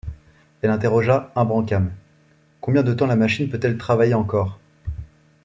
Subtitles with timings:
[0.63, 1.91] Il interrogea Imbrancam:—
[2.59, 4.57] Combien de temps la machine peut-elle travailler encore?